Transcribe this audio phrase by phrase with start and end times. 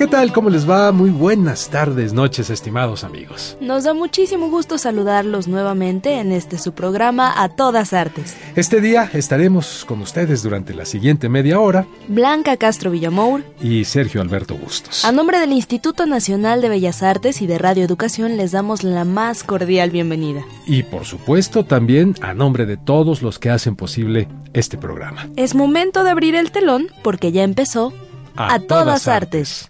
[0.00, 0.32] ¿Qué tal?
[0.32, 0.92] ¿Cómo les va?
[0.92, 3.58] Muy buenas tardes, noches, estimados amigos.
[3.60, 8.34] Nos da muchísimo gusto saludarlos nuevamente en este su programa A Todas Artes.
[8.56, 11.86] Este día estaremos con ustedes durante la siguiente media hora.
[12.08, 15.04] Blanca Castro Villamour y Sergio Alberto Bustos.
[15.04, 19.04] A nombre del Instituto Nacional de Bellas Artes y de Radio Educación les damos la
[19.04, 20.46] más cordial bienvenida.
[20.66, 25.28] Y por supuesto también a nombre de todos los que hacen posible este programa.
[25.36, 27.92] Es momento de abrir el telón porque ya empezó
[28.34, 29.69] A, todas, artes.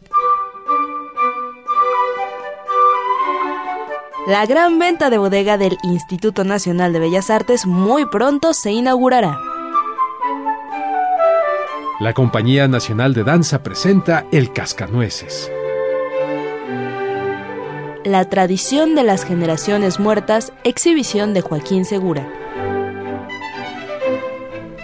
[4.27, 9.39] La gran venta de bodega del Instituto Nacional de Bellas Artes muy pronto se inaugurará.
[12.01, 15.51] La Compañía Nacional de Danza presenta El Cascanueces.
[18.05, 22.29] La tradición de las generaciones muertas, exhibición de Joaquín Segura.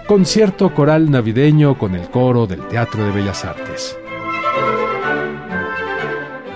[0.06, 3.98] Concierto coral navideño con el coro del Teatro de Bellas Artes.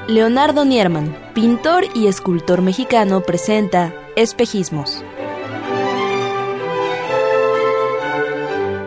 [0.09, 5.03] Leonardo Nierman, pintor y escultor mexicano, presenta Espejismos.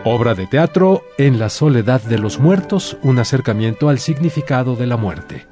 [0.04, 4.96] Obra de teatro En la soledad de los muertos, un acercamiento al significado de la
[4.96, 5.48] muerte.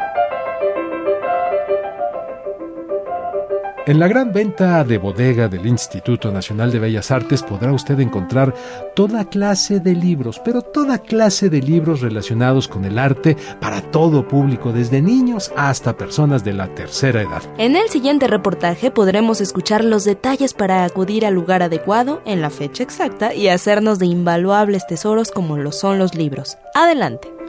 [3.85, 8.55] En la gran venta de bodega del Instituto Nacional de Bellas Artes podrá usted encontrar
[8.95, 14.29] toda clase de libros, pero toda clase de libros relacionados con el arte para todo
[14.29, 17.43] público, desde niños hasta personas de la tercera edad.
[17.59, 22.51] En el siguiente reportaje podremos escuchar los detalles para acudir al lugar adecuado en la
[22.51, 26.57] fecha exacta y hacernos de invaluables tesoros como lo son los libros.
[26.77, 27.42] Adelante.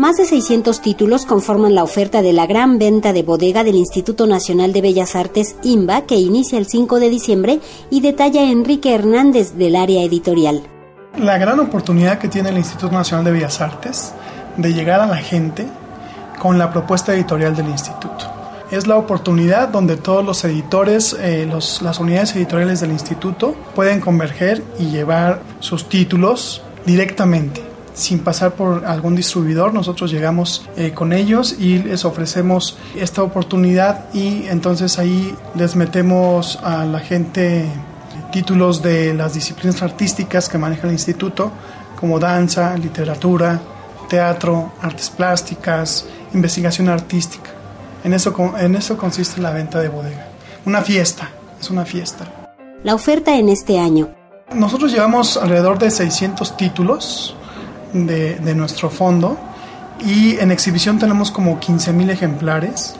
[0.00, 4.26] Más de 600 títulos conforman la oferta de la gran venta de bodega del Instituto
[4.26, 9.56] Nacional de Bellas Artes IMBA que inicia el 5 de diciembre y detalla Enrique Hernández
[9.56, 10.62] del área editorial.
[11.18, 14.14] La gran oportunidad que tiene el Instituto Nacional de Bellas Artes
[14.56, 15.66] de llegar a la gente
[16.38, 18.24] con la propuesta editorial del instituto.
[18.70, 24.64] Es la oportunidad donde todos los editores, eh, las unidades editoriales del instituto pueden converger
[24.78, 27.69] y llevar sus títulos directamente
[28.00, 34.12] sin pasar por algún distribuidor, nosotros llegamos eh, con ellos y les ofrecemos esta oportunidad
[34.12, 37.66] y entonces ahí les metemos a la gente
[38.32, 41.50] títulos de las disciplinas artísticas que maneja el instituto,
[41.98, 43.60] como danza, literatura,
[44.08, 47.50] teatro, artes plásticas, investigación artística.
[48.02, 50.28] En eso, en eso consiste la venta de bodega.
[50.64, 51.30] Una fiesta,
[51.60, 52.26] es una fiesta.
[52.82, 54.08] La oferta en este año.
[54.54, 57.36] Nosotros llevamos alrededor de 600 títulos
[57.92, 59.38] de, nuestro fondo
[60.04, 62.94] y en exhibición tenemos como 15.000 ejemplares.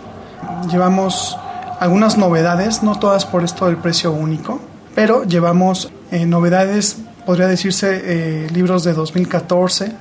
[0.71, 1.39] Llevamos
[1.79, 4.61] algunas novedades, no todas por esto del precio único,
[4.95, 9.93] pero llevamos eh, novedades, podría decirse, eh, libros de 2014,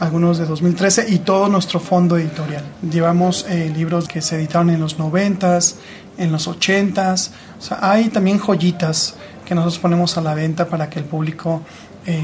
[0.00, 2.64] algunos de 2013 y todo nuestro fondo editorial.
[2.88, 5.76] Llevamos eh, libros que se editaron en los 90s,
[6.16, 10.90] en los 80s, o sea, hay también joyitas que nosotros ponemos a la venta para
[10.90, 11.62] que el público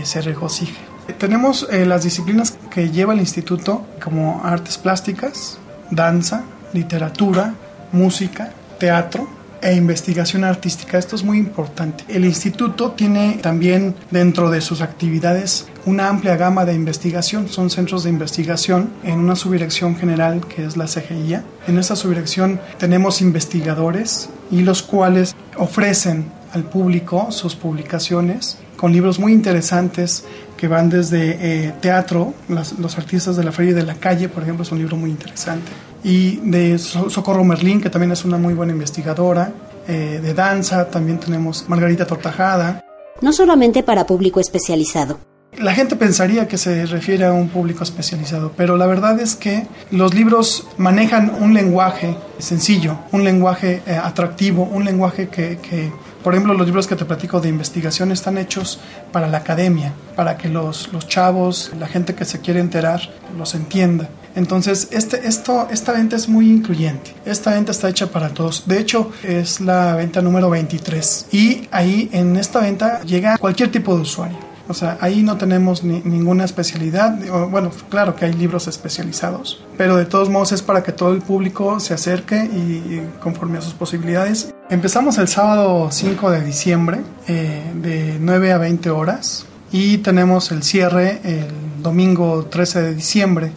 [0.02, 0.93] se regocije.
[1.18, 5.58] Tenemos eh, las disciplinas que lleva el instituto como artes plásticas,
[5.90, 7.54] danza, literatura,
[7.92, 9.28] música, teatro
[9.64, 10.98] e investigación artística.
[10.98, 12.04] Esto es muy importante.
[12.08, 17.48] El instituto tiene también dentro de sus actividades una amplia gama de investigación.
[17.48, 21.44] Son centros de investigación en una subdirección general que es la CGIA.
[21.66, 29.18] En esta subdirección tenemos investigadores y los cuales ofrecen al público sus publicaciones con libros
[29.18, 30.24] muy interesantes
[30.58, 34.42] que van desde eh, teatro, los artistas de la feria y de la calle, por
[34.42, 35.72] ejemplo, es un libro muy interesante,
[36.02, 39.54] y de Socorro Merlín, que también es una muy buena investigadora,
[39.88, 42.84] eh, de danza, también tenemos Margarita Tortajada.
[43.22, 45.18] No solamente para público especializado.
[45.56, 49.66] La gente pensaría que se refiere a un público especializado, pero la verdad es que
[49.92, 55.90] los libros manejan un lenguaje sencillo, un lenguaje eh, atractivo, un lenguaje que, que
[56.24, 58.80] por ejemplo, los libros que te platico de investigación están hechos
[59.12, 63.02] para la academia, para que los, los chavos, la gente que se quiere enterar,
[63.36, 64.08] los entienda.
[64.34, 67.14] Entonces, este, esto, esta venta es muy incluyente.
[67.26, 68.66] Esta venta está hecha para todos.
[68.66, 71.26] De hecho, es la venta número 23.
[71.30, 75.84] Y ahí en esta venta llega cualquier tipo de usuario O sea, ahí no tenemos
[75.84, 77.18] ninguna especialidad.
[77.50, 81.20] Bueno, claro que hay libros especializados, pero de todos modos es para que todo el
[81.20, 84.54] público se acerque y, conforme a sus posibilidades.
[84.70, 90.62] Empezamos el sábado 5 de diciembre eh, de 9 a 20 horas y tenemos el
[90.62, 93.52] cierre el domingo 13 de diciembre.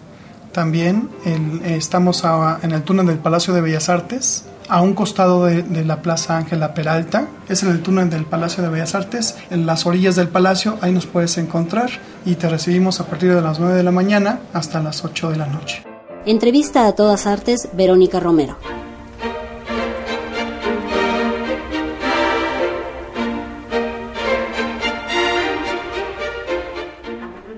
[0.51, 1.09] También
[1.63, 2.23] estamos
[2.63, 6.73] en el túnel del Palacio de Bellas Artes a un costado de, la Plaza Ángela
[6.73, 7.27] Peralta.
[7.47, 10.91] Es en el túnel del Palacio de Bellas Artes, en las orillas del palacio, ahí
[10.91, 11.89] nos puedes encontrar
[12.25, 15.37] y te recibimos a partir de las 9 de la mañana hasta las 8 de
[15.37, 15.83] la noche.
[16.25, 18.57] Entrevista a todas artes, Verónica Romero.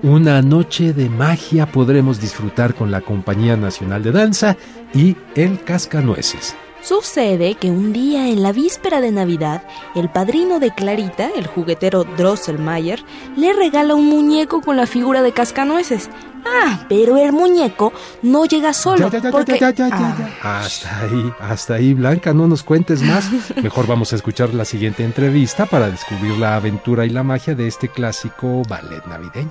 [0.02, 4.56] Una noche de magia podremos disfrutar con la Compañía Nacional de Danza
[4.94, 6.56] y el Cascanueces.
[6.82, 9.62] Sucede que un día en la víspera de Navidad,
[9.94, 13.04] el padrino de Clarita, el juguetero Drosselmayer,
[13.36, 16.08] le regala un muñeco con la figura de cascanueces.
[16.44, 17.92] Ah, pero el muñeco
[18.22, 19.10] no llega solo.
[19.10, 20.62] Ya, ya, ah.
[20.62, 23.28] Hasta ahí, hasta ahí, Blanca, no nos cuentes más.
[23.62, 27.66] Mejor vamos a escuchar la siguiente entrevista para descubrir la aventura y la magia de
[27.66, 29.50] este clásico ballet navideño.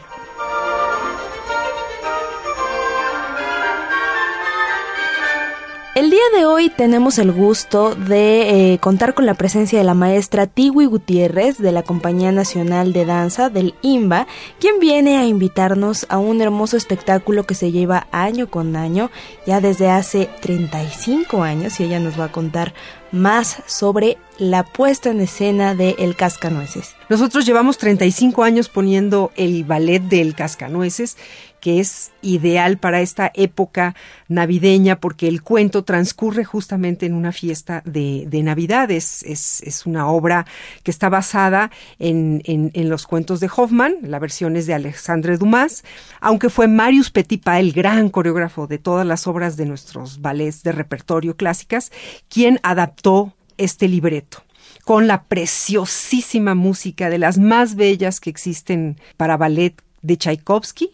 [6.35, 10.85] De hoy tenemos el gusto de eh, contar con la presencia de la maestra Tiwi
[10.85, 14.27] Gutiérrez de la Compañía Nacional de Danza del IMBA,
[14.59, 19.09] quien viene a invitarnos a un hermoso espectáculo que se lleva año con año,
[19.45, 22.73] ya desde hace 35 años, y ella nos va a contar
[23.11, 26.95] más sobre la puesta en escena de El Cascanueces.
[27.09, 31.17] Nosotros llevamos 35 años poniendo el ballet del Cascanueces
[31.59, 33.95] que es ideal para esta época
[34.27, 38.91] navideña porque el cuento transcurre justamente en una fiesta de, de Navidad.
[38.91, 40.45] Es, es, una obra
[40.83, 45.83] que está basada en, en, los cuentos de Hoffman, la versión es de Alexandre Dumas,
[46.19, 50.73] aunque fue Marius Petipa, el gran coreógrafo de todas las obras de nuestros ballets de
[50.73, 51.91] repertorio clásicas,
[52.27, 54.44] quien adaptó este libreto
[54.83, 60.89] con la preciosísima música de las más bellas que existen para ballet de Tchaikovsky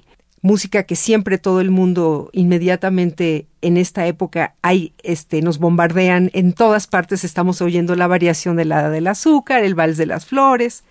[0.46, 6.54] música que siempre todo el mundo inmediatamente en esta época hay este nos bombardean en
[6.54, 7.24] todas partes.
[7.24, 10.84] Estamos oyendo la variación de la del azúcar, el vals de las flores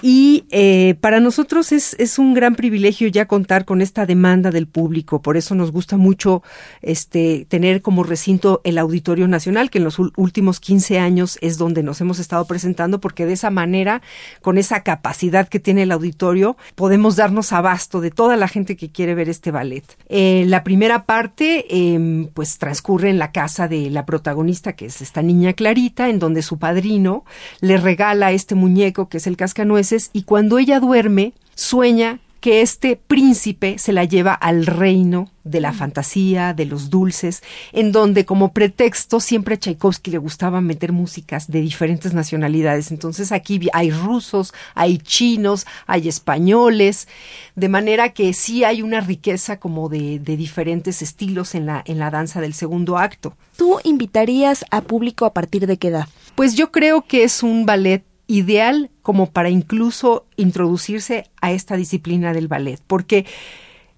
[0.00, 5.20] y eh, para nosotros es, un gran privilegio ya contar con esta demanda del público.
[5.20, 6.42] Por eso nos gusta mucho
[6.82, 11.82] este, tener como recinto el Auditorio Nacional, que en los últimos 15 años es donde
[11.82, 14.02] nos hemos estado presentando, porque de esa manera,
[14.40, 18.90] con esa capacidad que tiene el auditorio, podemos darnos abasto de toda la gente que
[18.90, 19.84] quiere ver este ballet.
[20.08, 25.02] Eh, la primera parte, eh, pues transcurre en la casa de la protagonista, que es
[25.02, 27.24] esta niña Clarita, en donde su padrino
[27.60, 32.96] le regala este muñeco que es el cascanueces y cuando ella duerme, sueña que este
[32.96, 37.42] príncipe se la lleva al reino de la fantasía, de los dulces,
[37.72, 42.92] en donde como pretexto siempre a Tchaikovsky le gustaba meter músicas de diferentes nacionalidades.
[42.92, 47.08] Entonces aquí hay rusos, hay chinos, hay españoles,
[47.56, 51.98] de manera que sí hay una riqueza como de, de diferentes estilos en la, en
[51.98, 53.36] la danza del segundo acto.
[53.56, 56.06] ¿Tú invitarías a público a partir de qué edad?
[56.36, 62.32] Pues yo creo que es un ballet ideal como para incluso introducirse a esta disciplina
[62.32, 63.26] del ballet, porque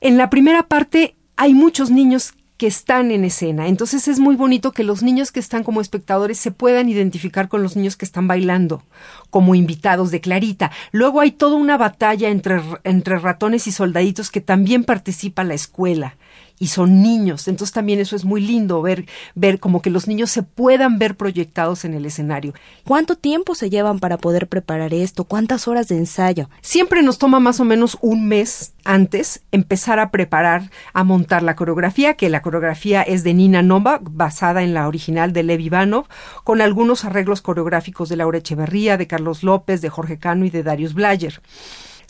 [0.01, 3.69] en la primera parte hay muchos niños que están en escena.
[3.69, 7.63] Entonces es muy bonito que los niños que están como espectadores se puedan identificar con
[7.63, 8.83] los niños que están bailando
[9.31, 10.71] como invitados de Clarita.
[10.93, 16.17] Luego hay toda una batalla entre, entre ratones y soldaditos que también participa la escuela
[16.61, 17.49] y son niños.
[17.49, 21.17] Entonces también eso es muy lindo ver, ver como que los niños se puedan ver
[21.17, 22.53] proyectados en el escenario.
[22.87, 25.25] ¿Cuánto tiempo se llevan para poder preparar esto?
[25.25, 26.49] ¿Cuántas horas de ensayo?
[26.61, 31.57] Siempre nos toma más o menos un mes antes empezar a preparar, a montar la
[31.57, 36.07] coreografía, que la coreografía es de Nina Novak, basada en la original de Lev Ivanov,
[36.45, 40.63] con algunos arreglos coreográficos de Laura Echeverría, de Carlos López, de Jorge Cano y de
[40.63, 41.41] Darius Blayer.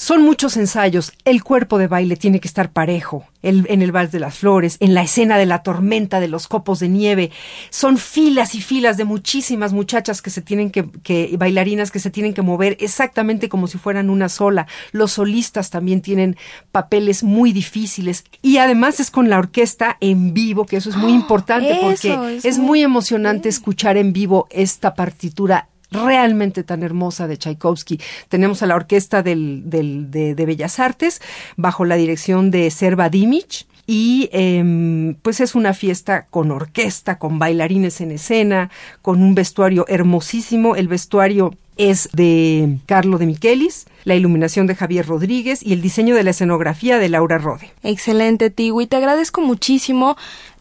[0.00, 1.12] Son muchos ensayos.
[1.26, 3.26] El cuerpo de baile tiene que estar parejo.
[3.42, 6.80] en el vals de las flores, en la escena de la tormenta de los copos
[6.80, 7.30] de nieve.
[7.68, 12.10] Son filas y filas de muchísimas muchachas que se tienen que, que, bailarinas que se
[12.10, 14.66] tienen que mover exactamente como si fueran una sola.
[14.92, 16.36] Los solistas también tienen
[16.72, 18.24] papeles muy difíciles.
[18.40, 22.58] Y además es con la orquesta en vivo, que eso es muy importante porque es,
[22.58, 28.00] muy emocionante escuchar en vivo esta partitura realmente tan hermosa de Tchaikovsky.
[28.28, 31.20] Tenemos a la Orquesta del, del, de, Bellas Artes
[31.56, 33.66] bajo la dirección de Serva Dimich.
[33.86, 38.70] Y em, pues es una fiesta con orquesta, con bailarines en escena,
[39.02, 40.76] con un vestuario hermosísimo.
[40.76, 46.14] El vestuario es de Carlo de Michelis, la iluminación de Javier Rodríguez y el diseño
[46.14, 47.72] de la escenografía de Laura Rode.
[47.82, 48.86] Excelente, Tiwi.
[48.86, 50.16] Te agradezco muchísimo.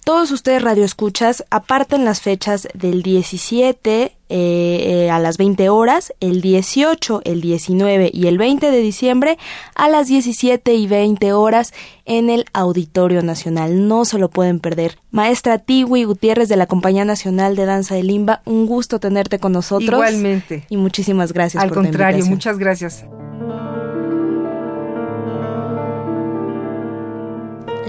[0.10, 6.42] Todos ustedes radioescuchas aparten las fechas del 17 eh, eh, a las 20 horas, el
[6.42, 9.38] 18, el 19 y el 20 de diciembre
[9.75, 11.75] a las 17 y 20 horas
[12.06, 13.88] en el Auditorio Nacional.
[13.88, 14.98] No se lo pueden perder.
[15.12, 19.51] Maestra Tiwi Gutiérrez de la Compañía Nacional de Danza de Limba, un gusto tenerte con
[19.51, 19.92] nosotros.
[19.92, 20.66] Igualmente.
[20.70, 21.62] Y muchísimas gracias.
[21.62, 23.06] Al contrario, muchas gracias.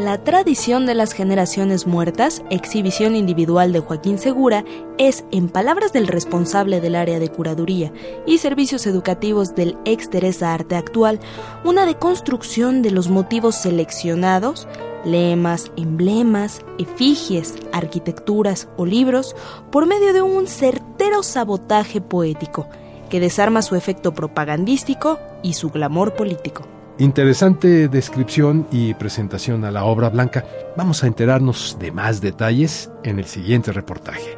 [0.00, 4.64] La tradición de las generaciones muertas, exhibición individual de Joaquín Segura,
[4.96, 7.92] es, en palabras del responsable del área de curaduría
[8.24, 11.20] y servicios educativos del ex Teresa Arte Actual,
[11.64, 14.66] una deconstrucción de los motivos seleccionados,
[15.04, 19.36] lemas, emblemas, efigies, arquitecturas o libros,
[19.70, 22.66] por medio de un certero sabotaje poético
[23.10, 26.79] que desarma su efecto propagandístico y su glamour político.
[27.00, 30.44] Interesante descripción y presentación a la obra blanca.
[30.76, 34.36] Vamos a enterarnos de más detalles en el siguiente reportaje.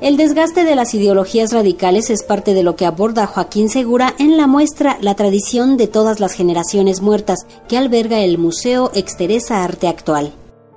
[0.00, 4.38] El desgaste de las ideologías radicales es parte de lo que aborda Joaquín Segura en
[4.38, 9.88] la muestra La tradición de todas las generaciones muertas, que alberga el Museo Exteresa Arte
[9.88, 10.32] Actual.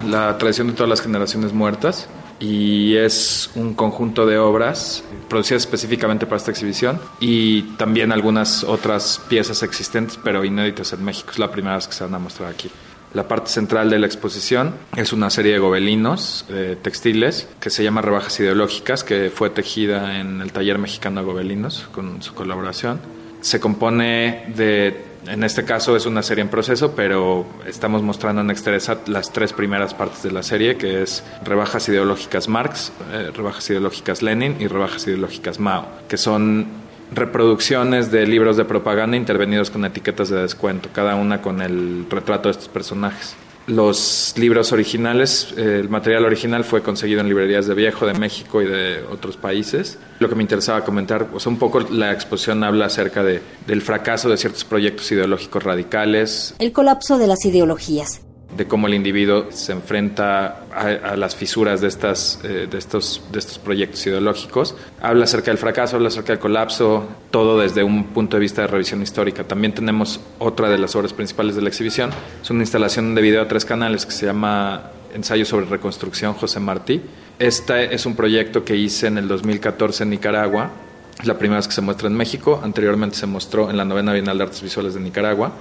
[0.06, 2.10] La tradición de todas las generaciones muertas
[2.40, 9.22] y es un conjunto de obras producidas específicamente para esta exhibición y también algunas otras
[9.28, 11.32] piezas existentes pero inéditas en México.
[11.32, 12.70] Es la primera vez que se van a mostrar aquí.
[13.14, 17.84] La parte central de la exposición es una serie de gobelinos eh, textiles que se
[17.84, 23.00] llama Rebajas Ideológicas, que fue tejida en el taller mexicano gobelinos con su colaboración.
[23.42, 28.50] Se compone de en este caso es una serie en proceso, pero estamos mostrando en
[28.52, 33.70] Exteresa las tres primeras partes de la serie, que es rebajas ideológicas Marx, eh, rebajas
[33.70, 36.68] ideológicas Lenin y rebajas ideológicas Mao, que son
[37.12, 42.50] reproducciones de libros de propaganda intervenidos con etiquetas de descuento, cada una con el retrato
[42.50, 43.36] de estos personajes
[43.70, 48.62] los libros originales, eh, el material original fue conseguido en librerías de Viejo, de México
[48.62, 49.98] y de otros países.
[50.20, 54.30] Lo que me interesaba comentar, pues un poco la exposición habla acerca de, del fracaso
[54.30, 56.56] de ciertos proyectos ideológicos radicales.
[56.60, 58.22] El colapso de las ideologías
[58.56, 63.40] de cómo el individuo se enfrenta a, las fisuras de, estas, eh, de, estos, de
[63.40, 64.76] estos proyectos ideológicos.
[65.02, 68.68] Habla acerca del fracaso, habla acerca del colapso, todo desde un punto de vista de
[68.68, 69.44] revisión histórica.
[69.44, 72.10] También tenemos otra de las obras principales de la exhibición,
[72.42, 76.60] es una instalación de video a tres canales que se llama Ensayo sobre Reconstrucción José
[76.60, 77.02] Martí.
[77.38, 80.72] Este es un proyecto que hice en el 2014 en Nicaragua
[81.20, 82.62] es la primera vez que se muestra en México.
[82.64, 85.52] Anteriormente se mostró en la novena Bienal de Artes Visuales de Nicaragua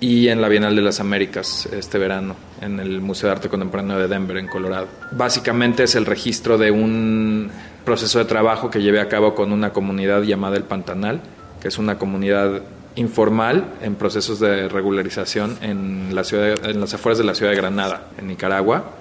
[0.00, 3.98] y en la Bienal de las Américas este verano en el Museo de Arte Contemporáneo
[3.98, 4.88] de Denver, en Colorado.
[5.12, 7.50] Básicamente es el registro de un
[7.84, 11.20] proceso de trabajo que llevé a cabo con una comunidad llamada El Pantanal,
[11.60, 12.62] que es una comunidad
[12.96, 17.56] informal en procesos de regularización en, la ciudad, en las afueras de la ciudad de
[17.56, 18.96] Granada, en Nicaragua.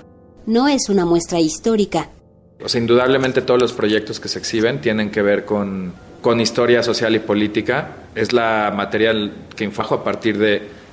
[0.45, 2.09] No es una muestra histórica.
[2.63, 5.93] O sea, indudablemente todos los proyectos que se exhiben tienen que ver con
[6.25, 7.89] con historia social y política.
[8.15, 10.39] Es la material que infajo a partir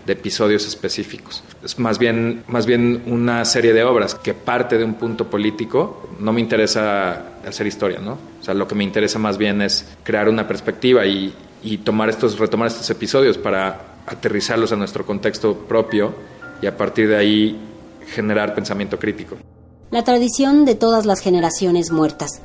[0.06, 1.42] de, episodios específicos.
[1.64, 6.08] Es más bien, más bien una serie de obras que parte de un punto político.
[6.18, 8.18] No me interesa hacer historia, ¿no?
[8.40, 12.08] O sea, lo que me interesa más bien es crear una perspectiva y, y tomar
[12.08, 16.14] estos, retomar estos episodios para aterrizarlos a nuestro contexto propio
[16.60, 17.60] y a partir de ahí
[18.06, 19.36] generar pensamiento crítico.
[19.90, 22.40] La tradición de todas las generaciones muertas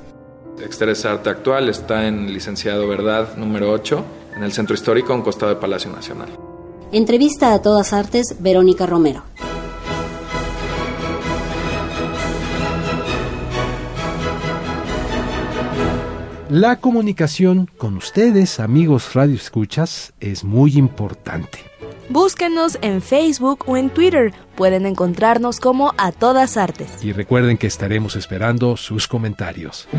[0.63, 4.03] Exteres Arte Actual está en Licenciado Verdad número 8,
[4.35, 6.29] en el Centro Histórico, en costado de Palacio Nacional.
[6.93, 9.23] Entrevista a todas artes, Verónica Romero.
[16.49, 21.59] La comunicación con ustedes, amigos Radio Escuchas, es muy importante.
[22.07, 24.33] Búsquenos en Facebook o en Twitter.
[24.55, 27.03] Pueden encontrarnos como a todas artes.
[27.03, 29.89] Y recuerden que estaremos esperando sus comentarios.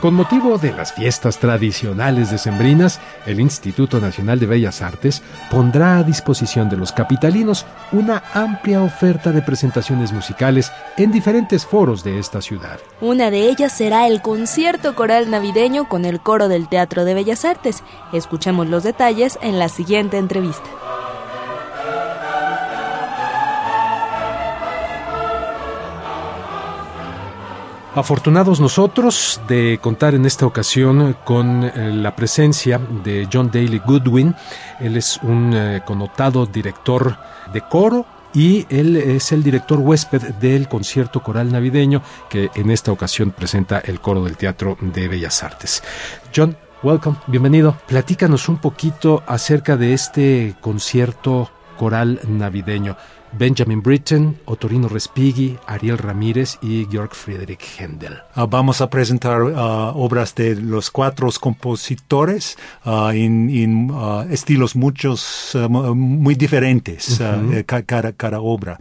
[0.00, 6.04] Con motivo de las fiestas tradicionales decembrinas, el Instituto Nacional de Bellas Artes pondrá a
[6.04, 12.40] disposición de los capitalinos una amplia oferta de presentaciones musicales en diferentes foros de esta
[12.40, 12.78] ciudad.
[13.00, 17.44] Una de ellas será el concierto coral navideño con el coro del Teatro de Bellas
[17.44, 17.82] Artes.
[18.12, 20.70] Escuchemos los detalles en la siguiente entrevista.
[27.98, 34.36] Afortunados nosotros de contar en esta ocasión con eh, la presencia de John Daly Goodwin.
[34.78, 37.16] Él es un eh, connotado director
[37.52, 42.00] de coro y él es el director huésped del concierto coral navideño
[42.30, 45.82] que en esta ocasión presenta el coro del Teatro de Bellas Artes.
[46.34, 47.76] John, welcome, bienvenido.
[47.88, 52.96] Platícanos un poquito acerca de este concierto coral navideño.
[53.32, 58.18] Benjamin Britten, Otorino Respighi, Ariel Ramírez y Georg Friedrich Händel.
[58.36, 63.90] Uh, vamos a presentar uh, obras de los cuatro compositores uh, en,
[64.30, 67.20] estilos muchos muy diferentes
[67.66, 68.78] cada, cada, obra.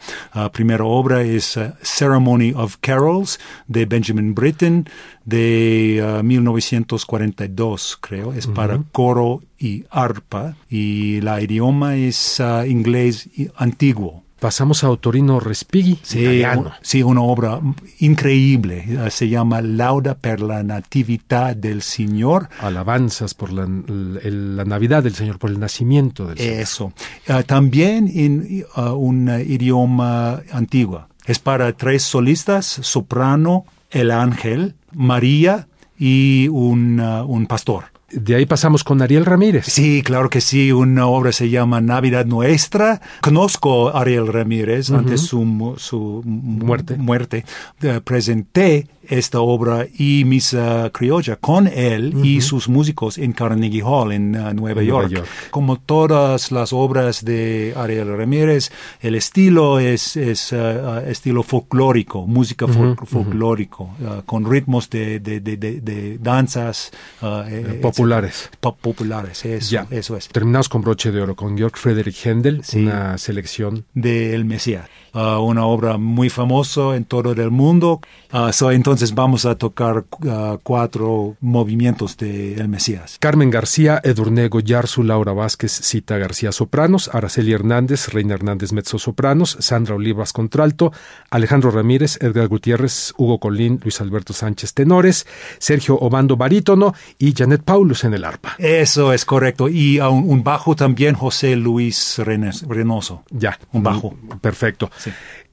[0.52, 4.90] primera obra es Ceremony of Carols de Benjamin Britten
[5.26, 8.34] de 1942, creo.
[8.34, 14.24] Es para coro y arpa y la idioma es inglés antiguo.
[14.40, 16.44] Pasamos a Otorino Respighi, sí,
[16.82, 17.60] sí, una obra
[17.98, 18.86] increíble.
[19.10, 22.48] Se llama Lauda per la Natività del Señor.
[22.60, 26.60] Alabanzas por la, Navidad del Señor, por el nacimiento del Señor.
[26.60, 26.94] Eso.
[27.28, 31.08] Ah, también en ah, un idioma antiguo.
[31.26, 37.86] Es para tres solistas, soprano, el ángel, María y un, ah, un pastor.
[38.10, 39.66] De ahí pasamos con Ariel Ramírez.
[39.66, 40.72] Sí, claro que sí.
[40.72, 43.02] Una obra se llama Navidad Nuestra.
[43.22, 46.96] Conozco a Ariel Ramírez antes su, su muerte.
[46.96, 47.46] muerte.
[47.82, 54.12] Eh, presenté esta obra y Misa Criolla con él y sus músicos en Carnegie Hall
[54.12, 55.24] en uh, Nueva, York.
[55.52, 58.72] Como todas las obras de Ariel Ramírez,
[59.02, 63.90] el estilo es, es uh, uh, estilo folclórico, música folclórico,
[64.26, 68.50] con ritmos de, de, de, danzas eh, populares.
[68.60, 70.28] populares, eso, eso es.
[70.30, 73.86] Terminamos con broche de oro, con Georg Friedrich Händel, una selección.
[73.94, 74.90] De El Mesías.
[75.18, 78.02] Una obra muy famosa en todo el mundo.
[78.32, 83.18] entonces entonces vamos a tocar uh, cuatro movimientos de El Mesías.
[83.20, 89.58] Carmen García, Edurne Goyarzu, Laura Vázquez, Cita García Sopranos, Araceli Hernández, Reina Hernández Mezzo Sopranos,
[89.60, 90.92] Sandra Olivas Contralto,
[91.30, 95.28] Alejandro Ramírez, Edgar Gutiérrez, Hugo Colín, Luis Alberto Sánchez Tenores,
[95.60, 98.56] Sergio Obando Barítono y Janet Paulus en el arpa.
[98.58, 99.70] Eso es correcto.
[99.70, 103.24] Y un, bajo también José Luis Renoso.
[103.30, 103.60] Ya.
[103.74, 104.16] Un bajo.
[104.42, 104.90] Perfecto.
[104.98, 105.07] Sí.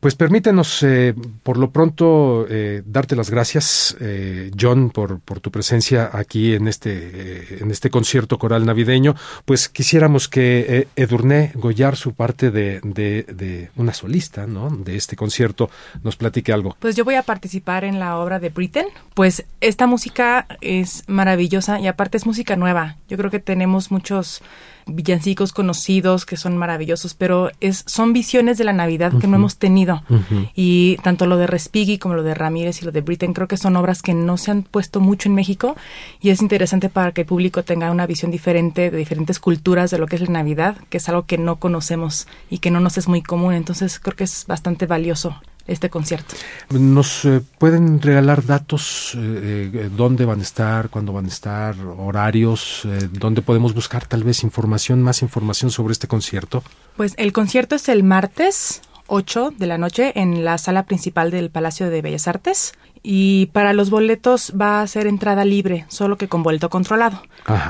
[0.05, 5.51] Pues permítenos, eh, por lo pronto, eh, darte las gracias, eh, John, por, por, tu
[5.51, 9.15] presencia aquí en este, en este concierto coral navideño.
[9.47, 14.69] Pues quisiéramos que Edurne Goyar, su parte de, de, de, una solista, ¿no?
[14.69, 15.71] De este concierto,
[16.03, 16.77] nos platique algo.
[16.81, 18.89] Pues yo voy a participar en la obra de Britten.
[19.15, 22.99] Pues esta música es maravillosa y aparte es música nueva.
[23.09, 24.43] Yo creo que tenemos muchos
[24.87, 29.57] villancicos conocidos que son maravillosos, pero es, son visiones de la Navidad que no hemos
[29.57, 30.03] tenido.
[30.55, 33.57] Y tanto lo de Respighi como lo de Ramírez y lo de Britten creo que
[33.57, 35.77] son obras que no se han puesto mucho en México
[36.21, 39.99] y es interesante para que el público tenga una visión diferente de diferentes culturas de
[39.99, 42.99] lo que es la Navidad, que es algo que no conocemos y que no nos
[42.99, 43.55] es muy común.
[43.55, 46.35] Entonces creo que es bastante valioso este concierto.
[46.71, 49.15] ¿Nos eh, pueden regalar datos?
[49.17, 50.91] Eh, eh, ¿Dónde van a estar?
[50.91, 51.75] ¿Cuándo van a estar?
[51.99, 52.87] ¿Horarios?
[53.13, 56.63] ¿Dónde podemos buscar tal vez información, más información sobre este concierto?
[56.97, 61.51] Pues el concierto es el martes 8 de la noche en la sala principal del
[61.51, 66.29] Palacio de Bellas Artes y para los boletos va a ser entrada libre, solo que
[66.29, 67.23] con boleto controlado.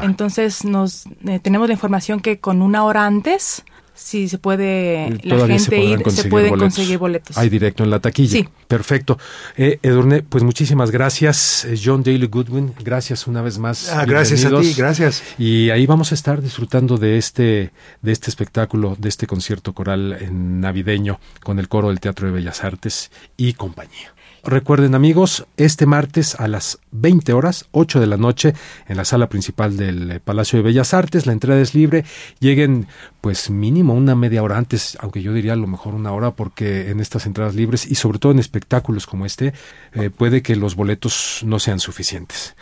[0.02, 1.04] Entonces nos
[1.42, 6.28] tenemos la información que con una hora antes si se puede la gente ir, se
[6.28, 7.38] pueden conseguir boletos.
[7.38, 8.32] Hay directo en la taquilla.
[8.32, 8.48] Sí.
[8.66, 9.18] Perfecto.
[9.56, 11.64] Eh, Edurne, pues muchísimas gracias.
[11.64, 13.90] Eh, John Daly Goodwin, gracias una vez más.
[13.90, 15.22] Ah, gracias a ti, gracias.
[15.38, 20.18] Y ahí vamos a estar disfrutando de este, de este espectáculo, de este concierto coral
[20.30, 24.13] navideño con el coro del Teatro de Bellas Artes y compañía.
[24.46, 28.54] Recuerden amigos, este martes a las 20 horas, 8 de la noche,
[28.86, 32.04] en la sala principal del eh, Palacio de Bellas Artes, la entrada es libre,
[32.40, 32.86] lleguen
[33.22, 36.90] pues mínimo una media hora antes, aunque yo diría a lo mejor una hora, porque
[36.90, 39.54] en estas entradas libres y sobre todo en espectáculos como este,
[39.94, 42.54] eh, puede que los boletos no sean suficientes.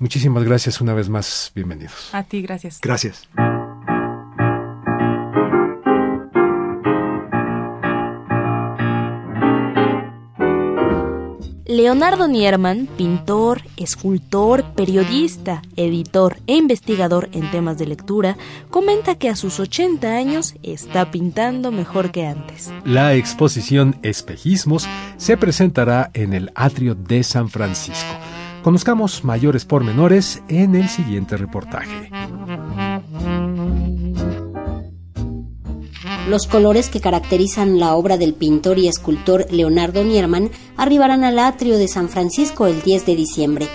[0.00, 2.10] Muchísimas gracias una vez más, bienvenidos.
[2.12, 2.80] A ti, gracias.
[2.80, 3.28] Gracias.
[11.78, 18.36] Leonardo Nierman, pintor, escultor, periodista, editor e investigador en temas de lectura,
[18.68, 22.72] comenta que a sus 80 años está pintando mejor que antes.
[22.84, 24.88] La exposición Espejismos
[25.18, 28.10] se presentará en el atrio de San Francisco.
[28.64, 32.10] Conozcamos mayores pormenores en el siguiente reportaje.
[36.28, 41.78] Los colores que caracterizan la obra del pintor y escultor Leonardo Nierman arribarán al atrio
[41.78, 43.68] de San Francisco el 10 de diciembre.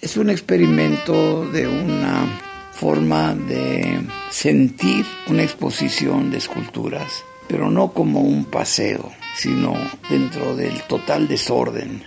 [0.00, 2.26] Es un experimento de una
[2.72, 9.74] forma de sentir una exposición de esculturas pero no como un paseo, sino
[10.08, 12.04] dentro del total desorden.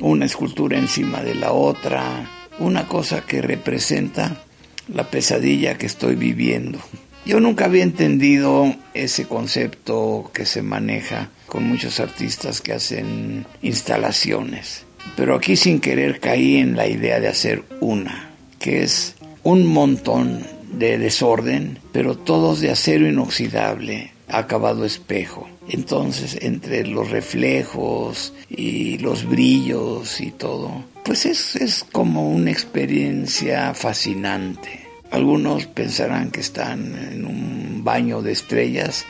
[0.00, 4.42] Una escultura encima de la otra, una cosa que representa
[4.88, 6.80] la pesadilla que estoy viviendo.
[7.24, 14.84] Yo nunca había entendido ese concepto que se maneja con muchos artistas que hacen instalaciones.
[15.16, 20.44] Pero aquí sin querer caí en la idea de hacer una, que es un montón
[20.72, 25.48] de desorden, pero todos de acero inoxidable, acabado espejo.
[25.68, 33.74] Entonces, entre los reflejos y los brillos y todo, pues es, es como una experiencia
[33.74, 34.81] fascinante.
[35.12, 39.04] Algunos pensarán que están en un baño de estrellas,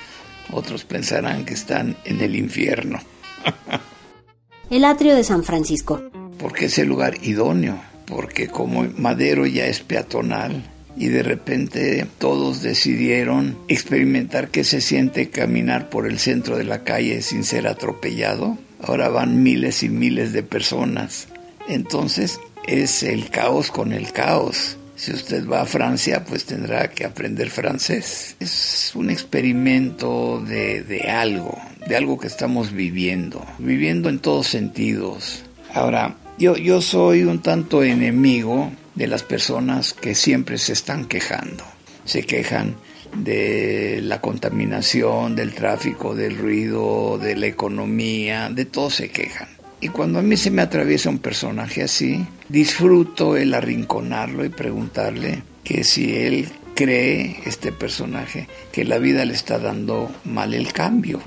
[0.50, 2.98] otros pensarán que están en el infierno.
[4.70, 6.02] el atrio de San Francisco.
[6.38, 10.64] Porque es el lugar idóneo, porque como Madero ya es peatonal
[10.96, 16.82] y de repente todos decidieron experimentar qué se siente caminar por el centro de la
[16.82, 18.58] calle sin ser atropellado.
[18.82, 21.28] Ahora van miles y miles de personas.
[21.68, 24.78] Entonces es el caos con el caos.
[25.02, 28.36] Si usted va a Francia, pues tendrá que aprender francés.
[28.38, 35.42] Es un experimento de, de algo, de algo que estamos viviendo, viviendo en todos sentidos.
[35.74, 41.64] Ahora, yo, yo soy un tanto enemigo de las personas que siempre se están quejando.
[42.04, 42.76] Se quejan
[43.16, 49.48] de la contaminación, del tráfico, del ruido, de la economía, de todo se quejan.
[49.82, 55.42] Y cuando a mí se me atraviesa un personaje así, disfruto el arrinconarlo y preguntarle
[55.64, 61.20] que si él cree, este personaje, que la vida le está dando mal el cambio.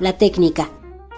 [0.00, 0.68] La técnica.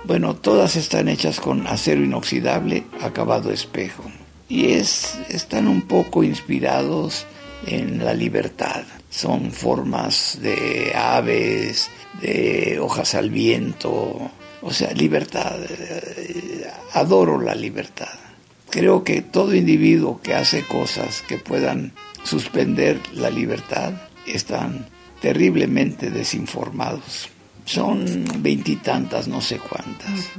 [0.05, 4.05] Bueno, todas están hechas con acero inoxidable acabado espejo.
[4.51, 7.25] Y es, están un poco inspirados
[7.67, 8.83] en la libertad.
[9.09, 11.89] Son formas de aves,
[12.21, 14.31] de hojas al viento,
[14.62, 15.59] o sea, libertad.
[15.68, 18.09] Eh, adoro la libertad.
[18.70, 21.92] Creo que todo individuo que hace cosas que puedan
[22.25, 23.92] suspender la libertad
[24.27, 24.87] están
[25.20, 27.29] terriblemente desinformados.
[27.64, 30.31] Son veintitantas, no sé cuántas.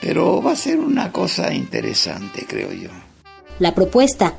[0.00, 2.90] Pero va a ser una cosa interesante, creo yo.
[3.58, 4.34] La propuesta.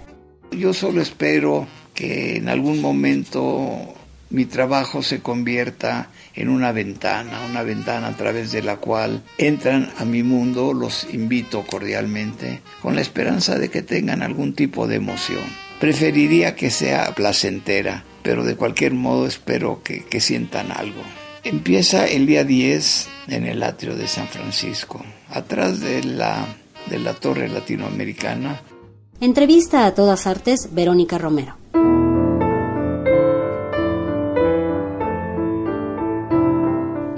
[0.51, 3.93] Yo solo espero que en algún momento
[4.29, 9.91] mi trabajo se convierta en una ventana, una ventana a través de la cual entran
[9.97, 14.95] a mi mundo, los invito cordialmente, con la esperanza de que tengan algún tipo de
[14.95, 15.43] emoción.
[15.79, 21.01] Preferiría que sea placentera, pero de cualquier modo espero que, que sientan algo.
[21.43, 26.45] Empieza el día 10 en el atrio de San Francisco, atrás de la,
[26.89, 28.61] de la torre latinoamericana.
[29.21, 31.55] Entrevista a todas artes, Verónica Romero.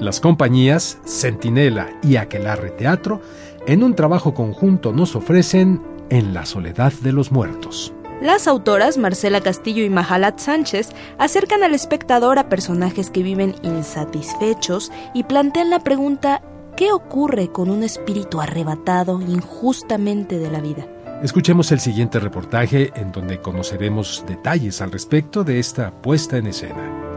[0.08, 3.20] Las compañías Centinela y Aquelarre Teatro,
[3.66, 7.92] en un trabajo conjunto, nos ofrecen En la soledad de los muertos.
[8.22, 14.90] Las autoras Marcela Castillo y Mahalat Sánchez acercan al espectador a personajes que viven insatisfechos
[15.12, 16.40] y plantean la pregunta
[16.74, 20.86] ¿qué ocurre con un espíritu arrebatado injustamente de la vida?
[21.22, 27.07] Escuchemos el siguiente reportaje en donde conoceremos detalles al respecto de esta puesta en escena.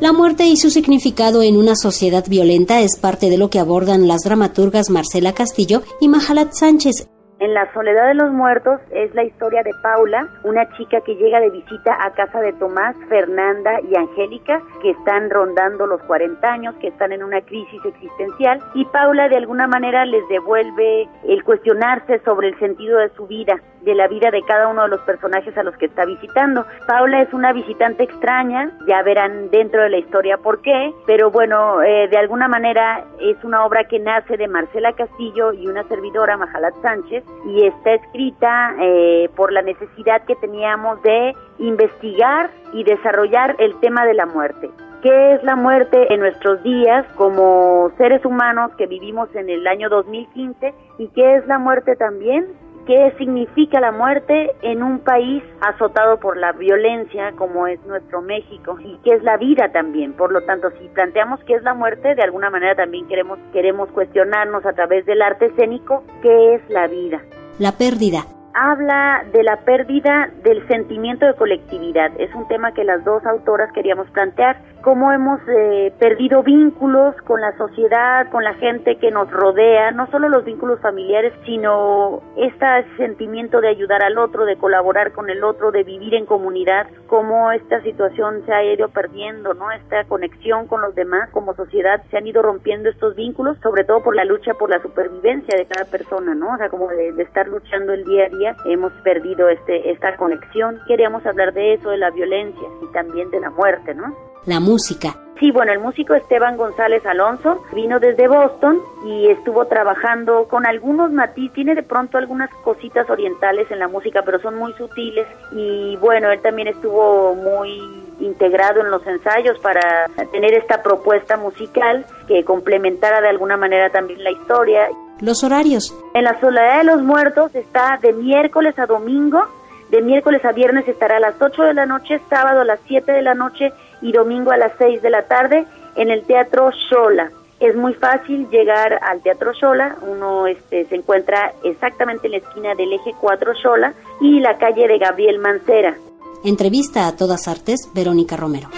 [0.00, 4.08] La muerte y su significado en una sociedad violenta es parte de lo que abordan
[4.08, 7.10] las dramaturgas Marcela Castillo y Mahalat Sánchez.
[7.38, 11.40] En La Soledad de los Muertos es la historia de Paula, una chica que llega
[11.40, 16.74] de visita a casa de Tomás, Fernanda y Angélica, que están rondando los 40 años,
[16.82, 22.20] que están en una crisis existencial, y Paula de alguna manera les devuelve el cuestionarse
[22.24, 25.56] sobre el sentido de su vida, de la vida de cada uno de los personajes
[25.56, 26.64] a los que está visitando.
[26.86, 31.82] Paula es una visitante extraña, ya verán dentro de la historia por qué, pero bueno,
[31.82, 36.36] eh, de alguna manera es una obra que nace de Marcela Castillo y una servidora,
[36.36, 43.56] Majalat Sánchez, y está escrita eh, por la necesidad que teníamos de investigar y desarrollar
[43.58, 44.70] el tema de la muerte.
[45.02, 49.88] ¿Qué es la muerte en nuestros días como seres humanos que vivimos en el año
[49.88, 50.74] 2015?
[50.98, 52.46] ¿Y qué es la muerte también
[52.90, 58.76] qué significa la muerte en un país azotado por la violencia como es nuestro México
[58.80, 60.12] y qué es la vida también.
[60.12, 63.88] Por lo tanto, si planteamos qué es la muerte, de alguna manera también queremos queremos
[63.90, 67.20] cuestionarnos a través del arte escénico qué es la vida.
[67.60, 72.10] La pérdida habla de la pérdida del sentimiento de colectividad.
[72.18, 74.56] Es un tema que las dos autoras queríamos plantear.
[74.82, 80.06] cómo hemos eh, perdido vínculos con la sociedad, con la gente que nos rodea, no
[80.10, 85.44] solo los vínculos familiares, sino este sentimiento de ayudar al otro, de colaborar con el
[85.44, 89.70] otro, de vivir en comunidad, cómo esta situación se ha ido perdiendo, ¿no?
[89.70, 94.02] Esta conexión con los demás como sociedad se han ido rompiendo estos vínculos, sobre todo
[94.02, 96.54] por la lucha por la supervivencia de cada persona, ¿no?
[96.54, 100.16] O sea, como de, de estar luchando el día a día, hemos perdido este esta
[100.16, 100.78] conexión.
[100.86, 104.14] Queríamos hablar de eso, de la violencia y también de la muerte, ¿no?
[104.46, 105.14] La música.
[105.38, 111.10] Sí, bueno, el músico Esteban González Alonso vino desde Boston y estuvo trabajando con algunos
[111.12, 115.96] matices, tiene de pronto algunas cositas orientales en la música, pero son muy sutiles y
[115.96, 122.44] bueno, él también estuvo muy integrado en los ensayos para tener esta propuesta musical que
[122.44, 124.88] complementara de alguna manera también la historia.
[125.20, 125.94] Los horarios.
[126.14, 129.46] En la Soledad de los Muertos está de miércoles a domingo,
[129.90, 133.10] de miércoles a viernes estará a las 8 de la noche, sábado a las 7
[133.10, 137.30] de la noche y domingo a las 6 de la tarde en el Teatro Shola.
[137.58, 142.74] Es muy fácil llegar al Teatro Shola, uno este, se encuentra exactamente en la esquina
[142.74, 145.94] del eje 4 Shola y la calle de Gabriel Mancera.
[146.42, 148.70] Entrevista a todas artes, Verónica Romero.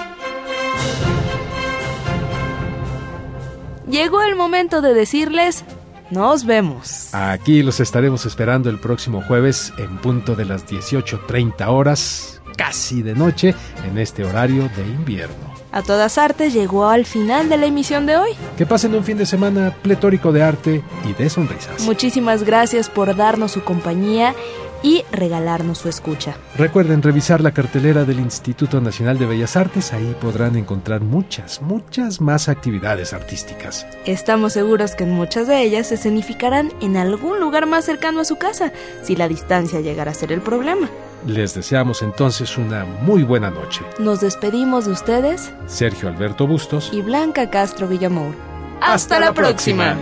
[3.89, 5.65] Llegó el momento de decirles
[6.11, 7.15] nos vemos.
[7.15, 13.15] Aquí los estaremos esperando el próximo jueves en punto de las 18.30 horas, casi de
[13.15, 13.55] noche,
[13.89, 15.53] en este horario de invierno.
[15.71, 18.31] A todas artes llegó al final de la emisión de hoy.
[18.59, 21.81] Que pasen un fin de semana pletórico de arte y de sonrisas.
[21.83, 24.35] Muchísimas gracias por darnos su compañía
[24.83, 26.37] y regalarnos su escucha.
[26.57, 32.21] Recuerden revisar la cartelera del Instituto Nacional de Bellas Artes, ahí podrán encontrar muchas, muchas
[32.21, 33.87] más actividades artísticas.
[34.05, 38.37] Estamos seguros que muchas de ellas se escenificarán en algún lugar más cercano a su
[38.37, 40.89] casa, si la distancia llegara a ser el problema.
[41.27, 43.83] Les deseamos entonces una muy buena noche.
[43.99, 48.35] Nos despedimos de ustedes, Sergio Alberto Bustos y Blanca Castro Villamor.
[48.81, 49.97] Hasta, la próxima.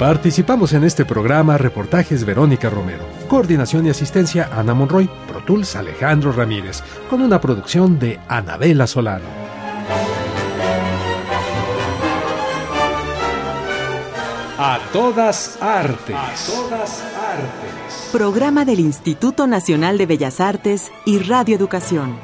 [0.00, 6.82] Participamos en este programa Reportajes Verónica Romero, coordinación y asistencia Ana Monroy, Protuls Alejandro Ramírez,
[7.10, 9.26] con una producción de Anabela Solano.
[14.56, 16.16] A todas artes.
[16.16, 18.08] A todas artes.
[18.10, 22.16] Programa del Instituto Nacional de Bellas Artes y Radio Educación.